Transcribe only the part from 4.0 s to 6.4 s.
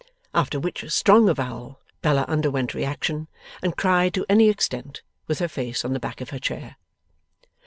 to any extent, with her face on the back of her